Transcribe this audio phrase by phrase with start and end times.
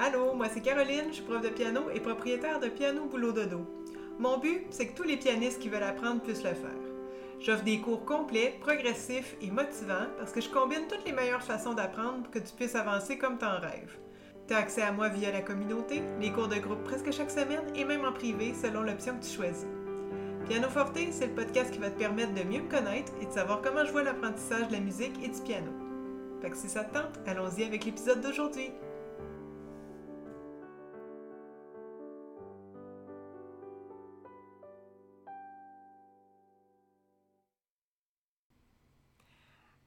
[0.00, 3.66] Allô, moi c'est Caroline, je suis prof de piano et propriétaire de Piano Boulot Dodo.
[4.20, 6.70] Mon but, c'est que tous les pianistes qui veulent apprendre puissent le faire.
[7.40, 11.74] J'offre des cours complets, progressifs et motivants parce que je combine toutes les meilleures façons
[11.74, 13.98] d'apprendre pour que tu puisses avancer comme t'en rêves.
[14.46, 17.66] Tu as accès à moi via la communauté, les cours de groupe presque chaque semaine
[17.74, 19.66] et même en privé selon l'option que tu choisis.
[20.48, 23.32] Piano Forte, c'est le podcast qui va te permettre de mieux me connaître et de
[23.32, 25.72] savoir comment je vois l'apprentissage de la musique et du piano.
[26.40, 28.70] Fait que si ça te tente, allons-y avec l'épisode d'aujourd'hui.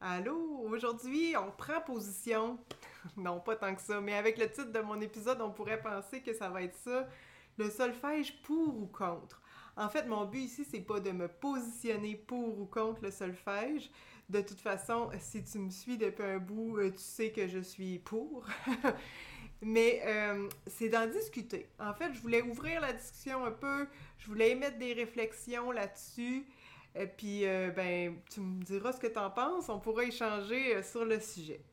[0.04, 2.58] Allô, aujourd'hui on prend position.
[3.18, 6.22] non, pas tant que ça, mais avec le titre de mon épisode, on pourrait penser
[6.22, 7.08] que ça va être ça,
[7.60, 9.44] le solfège pour ou contre?
[9.78, 13.92] En fait, mon but ici, c'est pas de me positionner pour ou contre le solfège.
[14.28, 17.60] De toute façon, si tu me suis depuis un bout, euh, tu sais que je
[17.60, 18.44] suis pour.
[19.62, 21.70] Mais euh, c'est d'en discuter.
[21.80, 26.48] En fait, je voulais ouvrir la discussion un peu, je voulais émettre des réflexions là-dessus.
[26.96, 29.70] Et puis, euh, ben, tu me diras ce que tu en penses.
[29.70, 31.64] On pourra échanger euh, sur le sujet.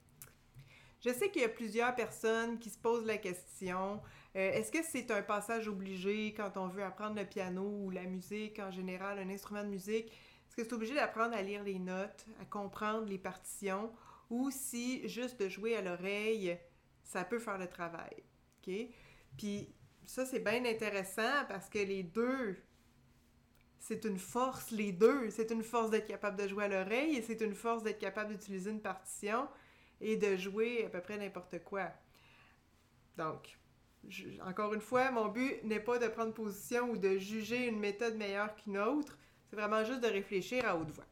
[1.00, 4.00] Je sais qu'il y a plusieurs personnes qui se posent la question
[4.36, 8.04] euh, est-ce que c'est un passage obligé quand on veut apprendre le piano ou la
[8.04, 10.06] musique en général, un instrument de musique?
[10.06, 13.90] Est-ce que c'est obligé d'apprendre à lire les notes, à comprendre les partitions?
[14.30, 16.58] Ou si juste de jouer à l'oreille,
[17.02, 18.22] ça peut faire le travail
[18.60, 18.74] OK?
[19.36, 22.62] Puis ça, c'est bien intéressant parce que les deux
[23.78, 25.30] c'est une force, les deux.
[25.30, 28.30] C'est une force d'être capable de jouer à l'oreille et c'est une force d'être capable
[28.30, 29.48] d'utiliser une partition
[30.00, 31.88] et de jouer à peu près n'importe quoi.
[33.16, 33.58] Donc,
[34.46, 38.16] encore une fois, mon but n'est pas de prendre position ou de juger une méthode
[38.16, 39.18] meilleure qu'une autre.
[39.48, 41.06] C'est vraiment juste de réfléchir à haute voix.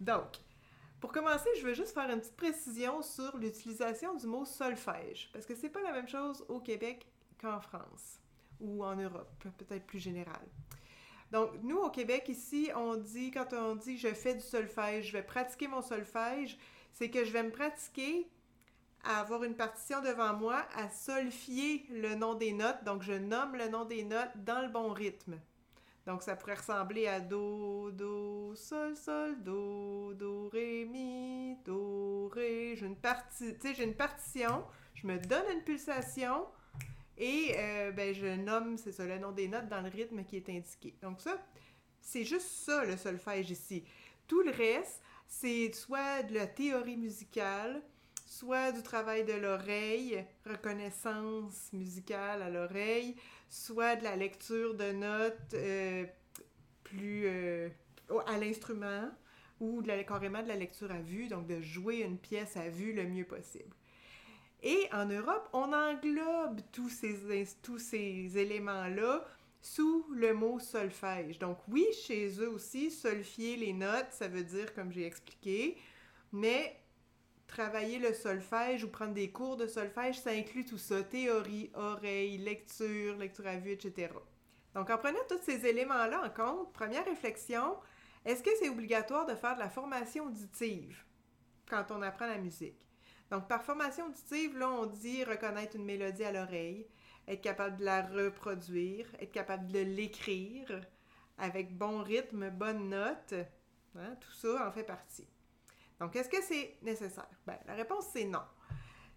[0.00, 0.38] Donc,
[1.00, 5.46] pour commencer, je veux juste faire une petite précision sur l'utilisation du mot solfège, parce
[5.46, 7.06] que c'est pas la même chose au Québec
[7.40, 8.20] qu'en France
[8.60, 10.46] ou en Europe, peut-être plus général.
[11.30, 15.12] Donc, nous, au Québec, ici, on dit, quand on dit je fais du solfège, je
[15.12, 16.58] vais pratiquer mon solfège,
[16.92, 18.28] c'est que je vais me pratiquer
[19.04, 22.84] à avoir une partition devant moi, à solfier le nom des notes.
[22.84, 25.38] Donc, je nomme le nom des notes dans le bon rythme.
[26.06, 32.74] Donc, ça pourrait ressembler à Do, Do, Sol, Sol, Do, Do, Ré, Mi, Do, Ré.
[32.76, 32.96] J'ai une
[33.62, 34.64] j'ai une partition,
[34.94, 36.46] je me donne une pulsation,
[37.20, 40.36] et euh, ben, je nomme, c'est ça, le nom des notes dans le rythme qui
[40.36, 40.94] est indiqué.
[41.02, 41.36] Donc ça,
[42.00, 43.84] c'est juste ça le solfège ici.
[44.26, 47.82] Tout le reste, c'est soit de la théorie musicale,
[48.26, 53.16] soit du travail de l'oreille, reconnaissance musicale à l'oreille,
[53.50, 56.06] soit de la lecture de notes euh,
[56.84, 57.68] plus euh,
[58.26, 59.10] à l'instrument,
[59.60, 63.04] ou carrément de la lecture à vue, donc de jouer une pièce à vue le
[63.04, 63.76] mieux possible.
[64.62, 69.24] Et en Europe, on englobe tous ces, tous ces éléments-là
[69.62, 71.38] sous le mot solfège.
[71.38, 75.76] Donc oui, chez eux aussi, solfier les notes, ça veut dire, comme j'ai expliqué,
[76.32, 76.78] mais
[77.46, 82.38] travailler le solfège ou prendre des cours de solfège, ça inclut tout ça, théorie, oreille,
[82.38, 84.12] lecture, lecture à vue, etc.
[84.74, 87.76] Donc en prenant tous ces éléments-là en compte, première réflexion,
[88.24, 91.04] est-ce que c'est obligatoire de faire de la formation auditive
[91.68, 92.89] quand on apprend la musique?
[93.30, 96.86] Donc, par formation auditive, là, on dit reconnaître une mélodie à l'oreille,
[97.28, 100.80] être capable de la reproduire, être capable de l'écrire
[101.38, 103.34] avec bon rythme, bonne note.
[103.96, 105.28] Hein, tout ça en fait partie.
[105.98, 107.28] Donc, est-ce que c'est nécessaire?
[107.46, 108.42] Ben, la réponse, c'est non.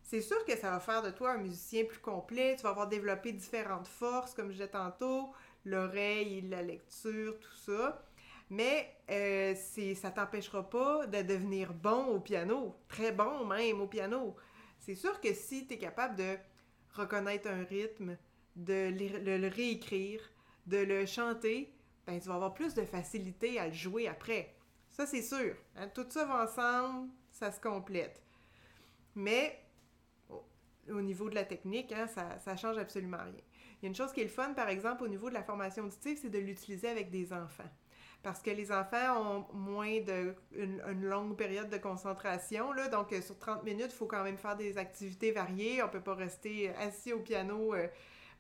[0.01, 2.55] C'est sûr que ça va faire de toi un musicien plus complet.
[2.57, 8.03] Tu vas avoir développé différentes forces, comme je disais tantôt, l'oreille, la lecture, tout ça.
[8.53, 9.55] Mais euh,
[9.95, 14.35] ça t'empêchera pas de devenir bon au piano, très bon même au piano.
[14.77, 16.37] C'est sûr que si tu es capable de
[16.93, 18.15] reconnaître un rythme,
[18.55, 20.21] de le, réécrire,
[20.67, 21.73] de le chanter,
[22.05, 24.53] ben tu vas avoir plus de facilité à le jouer après.
[24.87, 25.55] Ça, c'est sûr.
[25.75, 25.87] Hein.
[25.87, 28.21] Tout ça va ensemble, ça se complète.
[29.15, 29.59] Mais
[30.91, 33.33] au niveau de la technique, hein, ça, ça change absolument rien.
[33.81, 35.43] Il y a une chose qui est le fun, par exemple, au niveau de la
[35.43, 37.71] formation auditive, c'est de l'utiliser avec des enfants
[38.23, 43.21] parce que les enfants ont moins de une, longue période de concentration là, donc euh,
[43.21, 46.69] sur 30 minutes, il faut quand même faire des activités variées, on peut pas rester
[46.79, 47.87] assis au piano euh,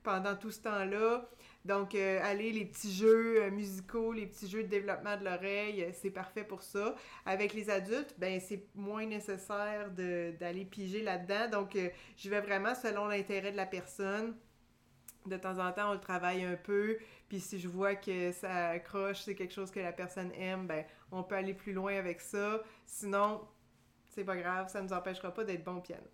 [0.01, 1.29] pendant tout ce temps-là.
[1.65, 6.11] Donc euh, aller les petits jeux musicaux, les petits jeux de développement de l'oreille, c'est
[6.11, 6.95] parfait pour ça.
[7.25, 11.59] Avec les adultes, ben c'est moins nécessaire d'aller piger là-dedans.
[11.59, 11.77] Donc
[12.17, 14.35] je vais vraiment selon l'intérêt de la personne
[15.25, 16.97] de temps en temps, on le travaille un peu,
[17.33, 20.85] puis si je vois que ça accroche, c'est quelque chose que la personne aime, ben
[21.11, 22.61] on peut aller plus loin avec ça.
[22.85, 23.41] Sinon,
[24.05, 26.05] c'est pas grave, ça ne nous empêchera pas d'être bon piano.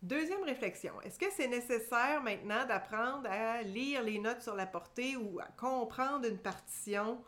[0.00, 5.16] Deuxième réflexion, est-ce que c'est nécessaire maintenant d'apprendre à lire les notes sur la portée
[5.16, 7.20] ou à comprendre une partition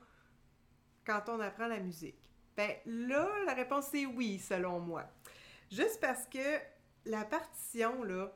[1.04, 2.30] quand on apprend la musique?
[2.56, 5.02] Ben là, la réponse est oui, selon moi.
[5.72, 6.60] Juste parce que
[7.06, 8.32] la partition, là,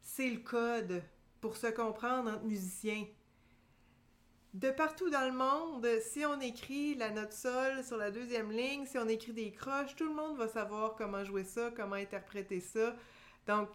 [0.00, 1.02] c'est le code
[1.42, 3.04] pour se comprendre entre musiciens.
[4.52, 8.84] De partout dans le monde, si on écrit la note sol sur la deuxième ligne,
[8.84, 12.58] si on écrit des croches, tout le monde va savoir comment jouer ça, comment interpréter
[12.58, 12.96] ça.
[13.46, 13.68] Donc,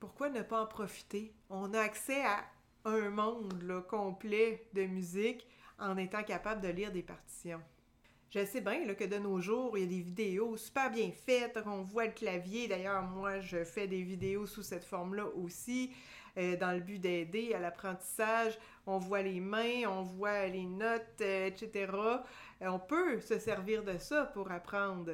[0.00, 1.32] pourquoi ne pas en profiter?
[1.48, 2.44] On a accès à
[2.84, 5.46] un monde complet de musique
[5.78, 7.62] en étant capable de lire des partitions.
[8.28, 11.58] Je sais bien que de nos jours, il y a des vidéos super bien faites,
[11.64, 12.68] on voit le clavier.
[12.68, 15.94] D'ailleurs, moi, je fais des vidéos sous cette forme-là aussi,
[16.38, 18.58] euh, dans le but d'aider à l'apprentissage.
[18.86, 21.90] On voit les mains, on voit les notes, euh, etc.
[21.92, 25.12] Euh, on peut se servir de ça pour apprendre.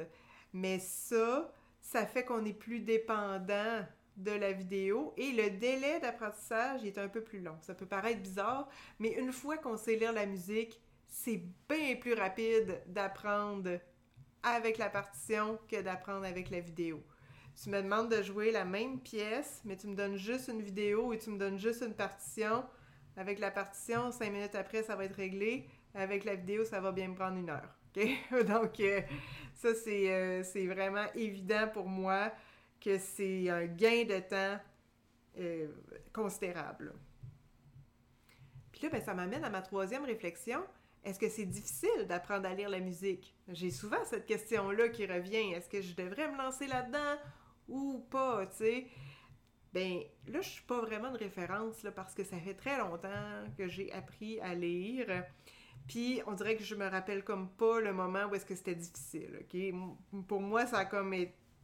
[0.53, 1.51] Mais ça,
[1.81, 3.85] ça fait qu'on est plus dépendant
[4.17, 7.57] de la vidéo et le délai d'apprentissage est un peu plus long.
[7.61, 8.67] Ça peut paraître bizarre,
[8.99, 13.79] mais une fois qu'on sait lire la musique, c'est bien plus rapide d'apprendre
[14.43, 17.03] avec la partition que d'apprendre avec la vidéo.
[17.61, 21.11] Tu me demandes de jouer la même pièce, mais tu me donnes juste une vidéo
[21.11, 22.63] et tu me donnes juste une partition.
[23.17, 25.67] Avec la partition, cinq minutes après, ça va être réglé.
[25.93, 27.75] Avec la vidéo, ça va bien me prendre une heure.
[28.47, 29.01] Donc, euh,
[29.55, 32.31] ça, euh, c'est vraiment évident pour moi
[32.79, 34.63] que c'est un gain de temps
[35.39, 35.67] euh,
[36.13, 36.93] considérable.
[38.71, 40.63] Puis là, ben, ça m'amène à ma troisième réflexion.
[41.03, 43.35] Est-ce que c'est difficile d'apprendre à lire la musique?
[43.49, 45.53] J'ai souvent cette question-là qui revient.
[45.53, 47.17] Est-ce que je devrais me lancer là-dedans?
[47.69, 48.87] Ou pas, tu sais?
[49.73, 53.67] Ben, là, je suis pas vraiment de référence, parce que ça fait très longtemps que
[53.67, 55.23] j'ai appris à lire.
[55.87, 58.75] Puis, on dirait que je me rappelle comme pas le moment où est-ce que c'était
[58.75, 60.25] difficile, OK?
[60.27, 61.15] Pour moi, ça a comme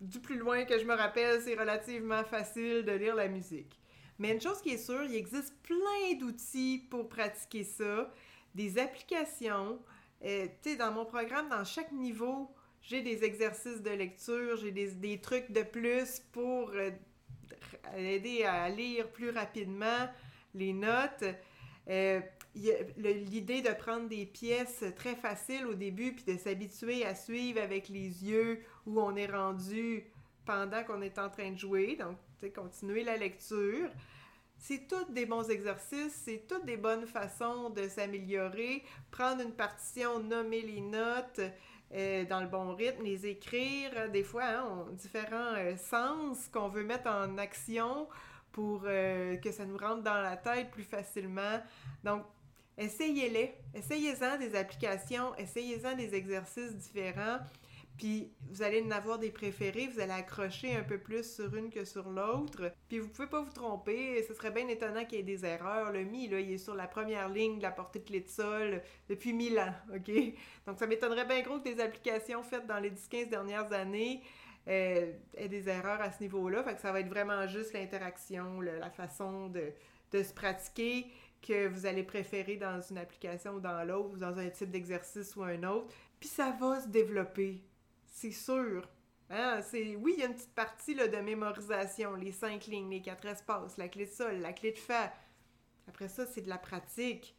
[0.02, 3.80] du plus loin que je me rappelle, c'est relativement facile de lire la musique.
[4.19, 8.12] Mais une chose qui est sûre, il existe plein d'outils pour pratiquer ça
[8.54, 9.80] des applications.
[10.24, 12.50] Euh, tu sais, dans mon programme, dans chaque niveau,
[12.88, 16.92] j'ai des exercices de lecture, j'ai des, trucs de plus pour euh,
[17.98, 20.08] aider à lire plus rapidement
[20.54, 21.24] les notes.
[21.90, 22.20] Euh,
[22.56, 27.90] l'idée de prendre des pièces très faciles au début, puis de s'habituer à suivre avec
[27.90, 30.06] les yeux où on est rendu
[30.46, 31.98] pendant qu'on est en train de jouer.
[31.98, 32.18] Donc,
[32.54, 33.90] continuer la lecture.
[34.58, 38.84] C'est tous des bons exercices, c'est toutes des bonnes façons de s'améliorer.
[39.12, 41.42] Prendre une partition, nommer les notes
[41.94, 46.84] euh, dans le bon rythme, les écrire, des fois, hein, différents euh, sens qu'on veut
[46.84, 48.08] mettre en action
[48.52, 51.62] pour euh, que ça nous rentre dans la tête plus facilement.
[52.04, 52.24] Donc,
[52.78, 53.54] essayez-les.
[53.74, 57.40] Essayez-en des applications, essayez-en des exercices différents.
[57.98, 61.70] Puis vous allez en avoir des préférés, vous allez accrocher un peu plus sur une
[61.70, 62.74] que sur l'autre.
[62.90, 65.92] Puis vous pouvez pas vous tromper, ce serait bien étonnant qu'il y ait des erreurs.
[65.92, 68.28] Le Mi, là, il est sur la première ligne de la portée de clé de
[68.28, 70.12] sol depuis mille ans, OK?
[70.68, 74.22] Donc ça m'étonnerait bien gros que des applications faites dans les 10-15 dernières années
[74.68, 76.64] euh, aient des erreurs à ce niveau-là.
[76.64, 79.72] Fait que ça va être vraiment juste l'interaction, la façon de,
[80.12, 81.08] de se pratiquer
[81.42, 85.36] que vous allez préférer dans une application ou dans l'autre, ou dans un type d'exercice
[85.36, 85.94] ou un autre.
[86.20, 87.64] Puis ça va se développer
[88.16, 88.88] c'est sûr.
[89.30, 89.60] Hein?
[89.62, 93.25] C'est, oui, il y a une petite partie de mémorisation, les cinq lignes, les quatre
[93.25, 95.13] espaces, la clé de sol, la clé de fa.
[95.88, 97.36] Après ça, c'est de la pratique.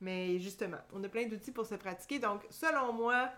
[0.00, 2.18] Mais justement, on a plein d'outils pour se pratiquer.
[2.18, 3.32] Donc, selon moi,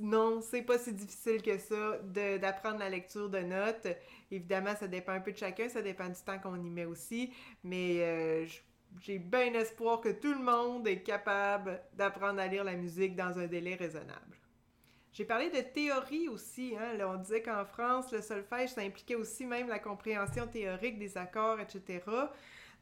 [0.00, 1.98] non, c'est pas si difficile que ça
[2.38, 3.86] d'apprendre la lecture de notes.
[4.30, 7.32] Évidemment, ça dépend un peu de chacun, ça dépend du temps qu'on y met aussi.
[7.62, 8.46] Mais euh,
[9.02, 13.38] j'ai bien espoir que tout le monde est capable d'apprendre à lire la musique dans
[13.38, 14.37] un délai raisonnable.
[15.18, 16.76] J'ai parlé de théorie aussi.
[16.78, 16.96] Hein?
[17.04, 21.58] On disait qu'en France, le solfège, ça impliquait aussi même la compréhension théorique des accords,
[21.58, 22.04] etc.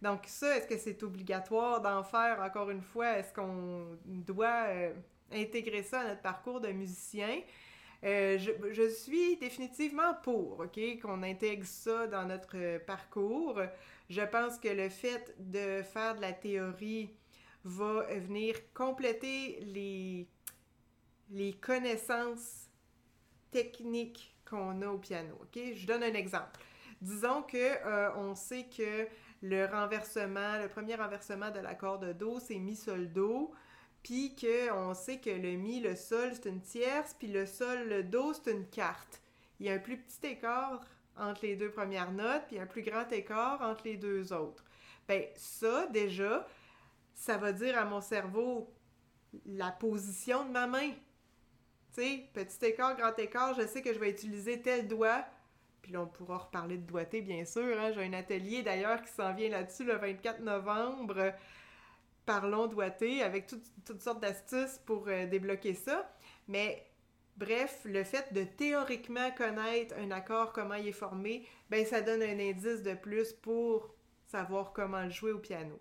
[0.02, 3.16] Donc ça, est-ce que c'est obligatoire d'en faire encore une fois?
[3.16, 4.92] Est-ce qu'on doit euh,
[5.32, 7.40] intégrer ça à notre parcours de musicien?
[8.04, 13.62] Euh, je, je, suis définitivement pour, OK, qu'on intègre ça dans notre parcours.
[14.10, 17.14] Je pense que le fait de faire de la théorie
[17.64, 20.28] va venir compléter les
[21.30, 22.68] les connaissances
[23.50, 25.34] techniques qu'on a au piano.
[25.54, 26.60] Je donne un exemple.
[27.00, 29.06] Disons que euh, on sait que
[29.42, 33.52] le renversement, le premier renversement de l'accord de Do, c'est mi sol do,
[34.02, 38.02] puis qu'on sait que le mi, le sol, c'est une tierce, puis le sol, le
[38.02, 39.20] do, c'est une quarte.
[39.60, 40.80] Il y a un plus petit écart
[41.18, 44.64] entre les deux premières notes, puis un plus grand écart entre les deux autres.
[45.08, 46.46] Ben ça déjà,
[47.14, 48.72] ça va dire à mon cerveau
[49.44, 50.92] la position de ma main
[51.96, 55.24] petit écart, grand écart, je sais que je vais utiliser tel doigt,
[55.82, 57.78] Puis là, on pourra reparler de doigté, bien sûr.
[57.78, 57.92] Hein.
[57.92, 61.32] J'ai un atelier d'ailleurs qui s'en vient là-dessus le 24 novembre.
[62.24, 63.46] Parlons doigté avec
[63.84, 66.12] toutes sortes d'astuces pour euh, débloquer ça.
[66.48, 66.84] Mais
[67.36, 72.22] bref, le fait de théoriquement connaître un accord, comment il est formé, ben ça donne
[72.22, 73.94] un indice de plus pour
[74.26, 75.78] savoir comment le jouer au piano.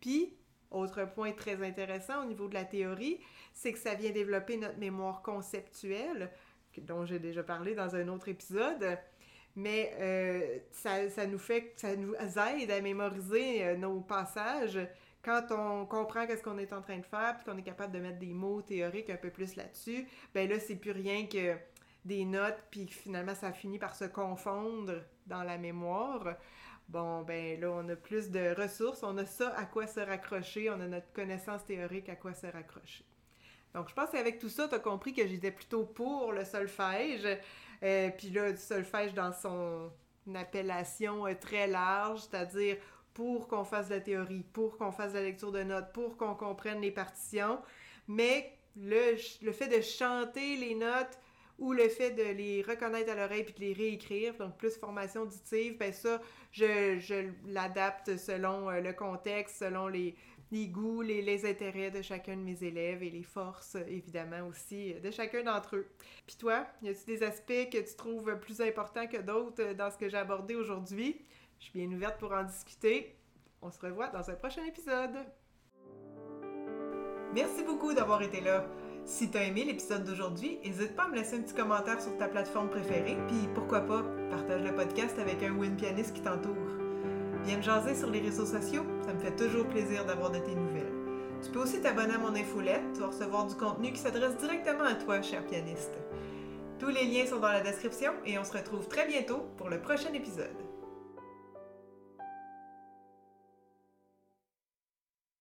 [0.00, 0.36] Puis,
[0.74, 3.20] autre point très intéressant au niveau de la théorie,
[3.52, 6.30] c'est que ça vient développer notre mémoire conceptuelle,
[6.78, 8.98] dont j'ai déjà parlé dans un autre épisode.
[9.56, 14.78] Mais euh, ça, nous fait, ça nous aide à mémoriser euh, nos passages
[15.22, 18.00] quand on comprend qu'est-ce qu'on est en train de faire, puis qu'on est capable de
[18.00, 20.06] mettre des mots théoriques un peu plus là-dessus.
[20.34, 21.56] Ben là, c'est plus rien que
[22.04, 26.36] des notes, puis finalement, ça finit par se confondre dans la mémoire.
[26.88, 30.70] Bon, ben là, on a plus de ressources, on a ça à quoi se raccrocher,
[30.70, 33.04] on a notre connaissance théorique à quoi se raccrocher.
[33.74, 37.26] Donc, je pense qu'avec tout ça, tu as compris que j'étais plutôt pour le solfège.
[37.82, 39.90] Euh, puis là, du solfège dans son
[40.34, 42.76] appellation euh, très large, c'est-à-dire
[43.12, 46.80] pour qu'on fasse la théorie, pour qu'on fasse la lecture de notes, pour qu'on comprenne
[46.80, 47.60] les partitions.
[48.06, 51.18] Mais le fait de chanter les notes
[51.58, 55.22] ou le fait de les reconnaître à l'oreille puis de les réécrire, donc plus formation
[55.22, 56.20] auditive, ben ça,
[56.50, 60.16] je, je l'adapte selon euh, le contexte, selon les,
[60.50, 64.94] les goûts, les, les, intérêts de chacun de mes élèves et les forces, évidemment, aussi
[64.94, 65.86] de chacun d'entre eux.
[66.26, 69.98] Puis toi, y a-t-il des aspects que tu trouves plus importants que d'autres dans ce
[69.98, 71.20] que j'ai abordé aujourd'hui?
[71.58, 73.16] Je suis bien ouverte pour en discuter.
[73.62, 75.16] On se revoit dans un prochain épisode.
[77.32, 78.64] Merci beaucoup d'avoir été là.
[79.06, 82.26] Si t'as aimé l'épisode d'aujourd'hui, n'hésite pas à me laisser un petit commentaire sur ta
[82.26, 86.54] plateforme préférée, puis pourquoi pas, partage le podcast avec un ou une pianiste qui t'entoure.
[87.44, 90.54] Viens me jaser sur les réseaux sociaux, ça me fait toujours plaisir d'avoir de tes
[90.54, 90.92] nouvelles.
[91.42, 94.84] Tu peux aussi t'abonner à mon infolette, tu vas recevoir du contenu qui s'adresse directement
[94.84, 95.92] à toi, cher pianiste.
[96.78, 99.82] Tous les liens sont dans la description et on se retrouve très bientôt pour le
[99.82, 100.63] prochain épisode.